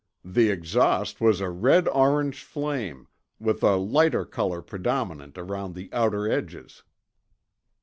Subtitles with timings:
[0.25, 3.07] The exhaust was a red orange flame,
[3.39, 6.81] with a lighter color predominant around the outer edges."